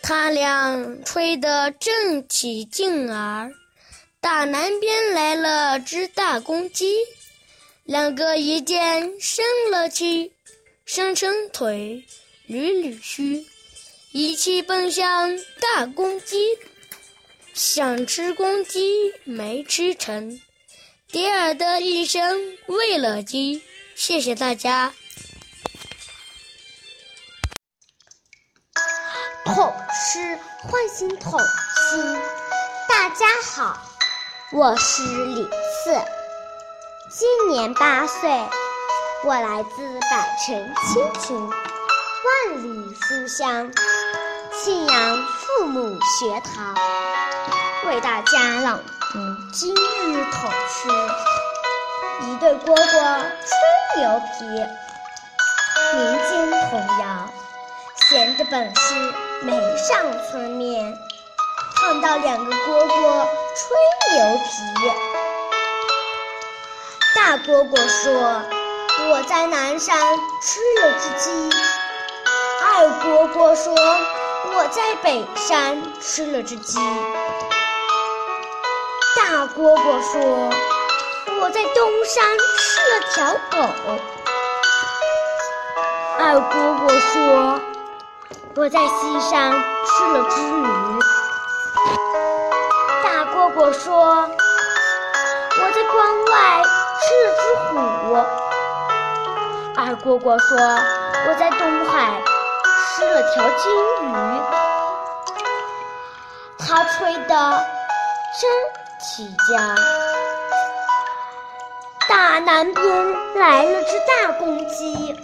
[0.00, 3.52] 他俩吹得正起劲儿。
[4.20, 6.94] 大南边来了只大公鸡，
[7.84, 10.30] 两个一见生了气，
[10.84, 12.04] 伸伸腿，
[12.46, 13.46] 捋捋须，
[14.12, 16.58] 一气奔向大公鸡。
[17.54, 20.38] 想吃公鸡没吃成。
[21.08, 23.62] 迪尔的一声喂了鸡，
[23.94, 24.92] 谢谢大家。
[29.46, 32.20] 童诗唤醒童心。
[32.88, 33.89] 大家好，
[34.52, 35.48] 我是李
[35.84, 35.94] 四，
[37.08, 38.28] 今年八岁，
[39.22, 43.70] 我来自百城千群，万里书香，
[44.52, 46.74] 庆阳父母学堂，
[47.86, 48.80] 为大家朗
[49.12, 49.18] 读
[49.52, 50.88] 今日童诗。
[52.22, 54.44] 一对蝈蝈吹牛皮，
[55.94, 57.30] 民间童谣，
[58.08, 59.96] 闲着本事没上
[60.28, 60.98] 村面。
[61.76, 63.76] 碰到两个蝈蝈吹
[64.12, 64.48] 牛皮，
[67.16, 68.12] 大蝈蝈说
[69.10, 71.50] ：“我在南山吃了只鸡。”
[72.62, 73.74] 二蝈蝈说
[74.54, 76.78] ：“我在北山吃了只鸡。”
[79.16, 80.50] 大蝈蝈说
[81.42, 83.56] ：“我在东山吃了条狗。”
[86.20, 87.12] 二蝈蝈说
[88.54, 89.50] ：“我在西山
[89.84, 90.68] 吃了只驴。”
[93.70, 93.94] 大蝈蝈说
[95.54, 95.94] ：“我在关
[96.26, 96.32] 外
[96.98, 97.70] 吃了只虎。”
[99.78, 100.48] 二蝈蝈说
[101.28, 102.20] ：“我在东海
[102.96, 103.62] 吃了条金
[104.02, 104.10] 鱼。”
[106.58, 107.64] 他吹得
[108.40, 108.42] 真
[109.00, 109.56] 起劲。
[112.08, 112.84] 大南边
[113.36, 115.14] 来了只大公鸡，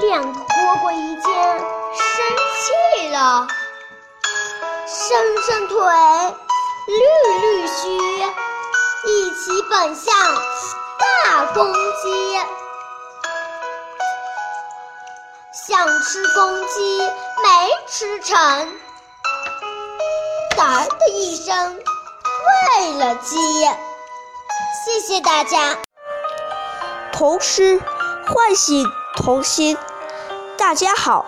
[0.00, 1.24] 两个蝈蝈一见
[1.94, 3.46] 生气了。
[4.90, 5.84] 伸伸腿，捋
[6.88, 7.90] 捋须，
[9.04, 10.14] 一起奔向
[10.98, 12.40] 大公鸡。
[15.52, 17.00] 想吃公鸡
[17.42, 18.38] 没吃成，
[20.56, 21.78] 嘚儿的一声
[22.78, 23.36] 喂了鸡。
[24.86, 25.76] 谢谢大家。
[27.12, 27.78] 童诗
[28.26, 29.76] 唤醒童心。
[30.56, 31.26] 大家好，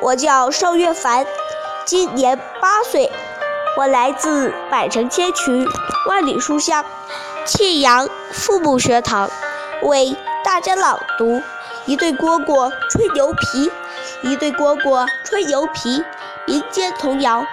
[0.00, 1.26] 我叫邵月凡。
[1.86, 3.12] 今年八岁，
[3.76, 5.64] 我来自百城千群，
[6.08, 6.84] 万里书香，
[7.44, 9.30] 庆阳父母学堂，
[9.82, 11.36] 为大家朗读
[11.84, 13.68] 《一对蝈蝈吹牛皮》。
[14.22, 16.02] 一对蝈蝈吹牛皮，
[16.44, 17.46] 民间童谣。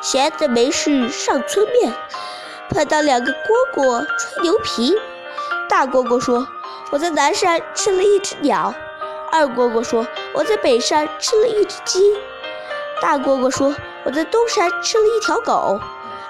[0.00, 1.92] 闲着没事上村面，
[2.70, 3.36] 碰到两个蝈
[3.74, 4.94] 蝈吹牛皮。
[5.68, 6.46] 大蝈蝈说
[6.92, 8.72] ：“我在南山吃了一只鸟。”
[9.32, 12.00] 二蝈蝈说：“我在北山吃了一只鸡。”
[13.02, 13.74] 大蝈蝈说
[14.06, 15.80] ：“我在东山吃了一条狗。”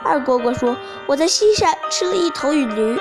[0.02, 0.74] 二蝈蝈说
[1.06, 2.98] ：“我在西山吃了一头驴。”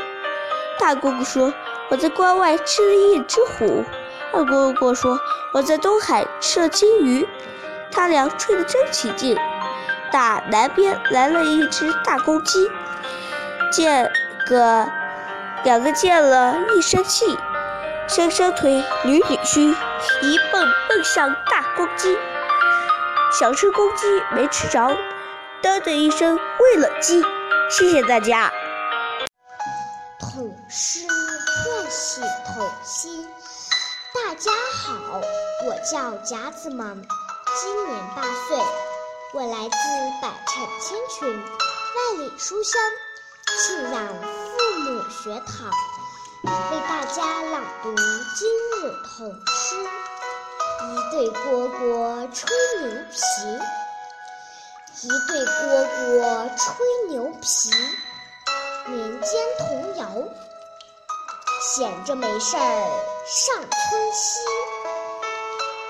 [0.78, 1.54] 大蝈蝈说
[1.90, 3.86] ：“我在关外吃了一只虎。”
[4.34, 5.18] 二蝈蝈说
[5.56, 7.26] ：“我在东海吃了金鱼。”
[7.90, 9.38] 他俩吹得真起劲。
[10.12, 12.70] 打南边来了一只大公鸡，
[13.72, 14.12] 见
[14.50, 14.86] 个
[15.64, 17.38] 两个见了一生气，
[18.10, 22.18] 伸伸腿，捋捋须，一蹦蹦上大公鸡。
[23.32, 24.06] 想吃公鸡
[24.36, 24.94] 没吃着，
[25.64, 27.24] 嘚的一声喂了鸡。
[27.70, 28.52] 谢谢大家。
[30.20, 33.26] 童诗唤醒童心。
[34.14, 35.22] 大家好，
[35.66, 37.02] 我叫贾子萌，
[37.62, 38.58] 今年八岁，
[39.34, 39.78] 我来自
[40.22, 42.82] 百城千群，万里书香，
[43.66, 45.72] 庆阳父母学堂，
[46.44, 47.96] 为大家朗读
[48.36, 48.50] 今
[48.82, 50.11] 日童诗。
[50.82, 53.18] 一对蝈蝈吹牛皮，
[55.04, 55.50] 一对蝈
[55.86, 56.64] 蝈吹
[57.10, 57.70] 牛皮，
[58.88, 59.30] 民间
[59.60, 60.04] 童谣。
[61.62, 62.60] 闲着没事儿
[63.28, 64.40] 上村西，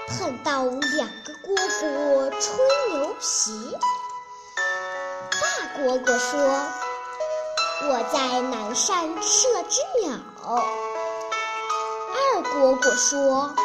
[0.10, 2.42] 碰到两个蝈蝈吹
[2.90, 3.78] 牛皮。
[5.40, 5.48] 大
[5.80, 6.30] 蝈蝈说
[7.88, 10.12] ：“我在南山吃了只鸟。”
[12.14, 13.56] 二蝈蝈说。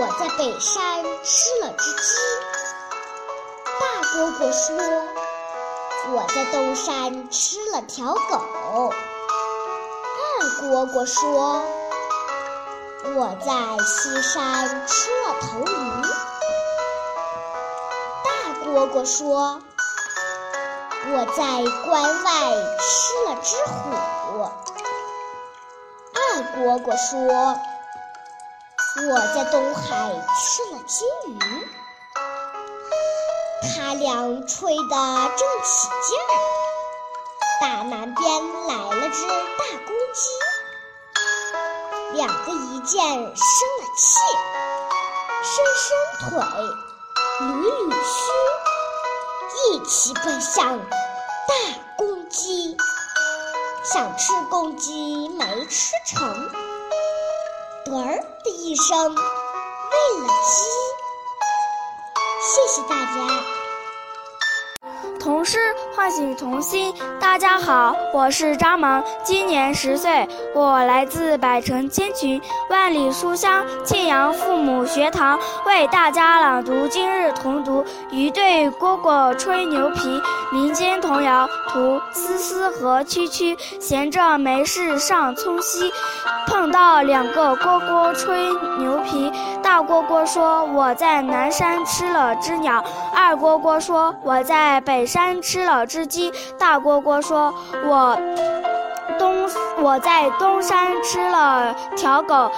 [0.00, 2.16] 我在北山吃了只鸡。
[3.78, 4.74] 大蝈蝈说
[6.16, 8.94] ：“我在东山吃了条狗。”
[10.40, 11.62] 二蝈蝈说
[13.14, 15.68] ：“我在西山吃了头驴。”
[18.24, 19.60] 大蝈蝈说
[21.12, 23.90] ：“我在关外吃了只虎。”
[26.16, 27.60] 二蝈蝈说。
[29.08, 31.38] 我在东海吃了金鱼，
[33.62, 34.94] 他俩吹得
[35.36, 36.32] 正起劲儿。
[37.62, 38.30] 大南边
[38.68, 40.28] 来了只大公鸡，
[42.12, 44.18] 两个一见生了气，
[45.42, 45.88] 伸伸
[46.20, 46.28] 腿，
[47.40, 47.48] 捋
[47.88, 51.54] 捋须，一起奔向大
[51.96, 52.76] 公鸡。
[53.82, 56.69] 想吃公鸡没吃成。
[57.84, 59.20] 得儿的一声，喂
[60.20, 60.64] 了鸡。
[62.40, 63.59] 谢谢大家。
[65.20, 65.58] 童诗
[65.94, 66.92] 唤醒童心。
[67.20, 72.40] 大家好，我是张萌，今年十岁，我来自百城千群，
[72.70, 80.08] 万里书香庆阳父母学堂，为大家朗读今日童读《一对蝈蝈吹牛皮》
[80.50, 85.92] 民间童谣，图思思和蛐蛐闲着没事上村西，
[86.46, 88.48] 碰到两个蝈蝈吹
[88.78, 89.30] 牛皮。
[89.70, 92.82] 大蝈蝈说：“我在南山吃了只鸟。”
[93.14, 97.54] 二蝈蝈说：“我在北。”山吃了只鸡，大蝈蝈说
[97.86, 98.18] ：“我
[99.16, 99.48] 东
[99.80, 102.50] 我在东山吃了条狗。”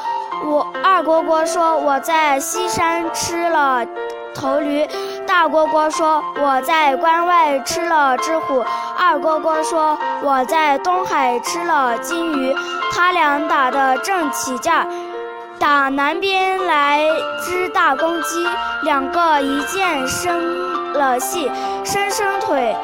[0.47, 3.85] 我二蝈蝈说：“我在西山吃了
[4.35, 4.89] 头驴。”
[5.29, 8.65] 大蝈蝈说：“我在关外吃了只虎。”
[8.99, 12.55] 二蝈蝈说：“我在东海吃了金鱼。”
[12.91, 14.87] 他俩打得正起劲儿，
[15.63, 17.07] 打南边来
[17.41, 18.45] 只大公鸡，
[18.83, 20.93] 两个一见生。
[20.95, 21.49] 了气，
[21.85, 22.75] 伸伸腿，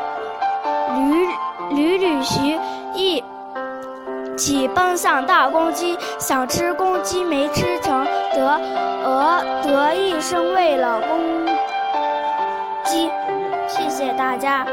[0.95, 1.29] 捋
[1.73, 2.57] 捋捋须，
[2.95, 3.23] 一
[4.37, 8.61] 起奔向大公鸡，想吃公鸡没吃成，得
[9.05, 11.47] 鹅得一声喂了公
[12.85, 13.11] 鸡。
[13.67, 14.65] 谢谢大家。